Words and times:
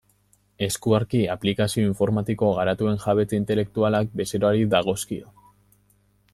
Eskuarki 0.67 1.19
aplikazio 1.33 1.91
informatiko 1.91 2.49
garatuen 2.61 2.99
jabetza 3.05 3.39
intelektualak 3.41 4.13
bezeroari 4.23 4.67
dagozkio. 4.75 5.33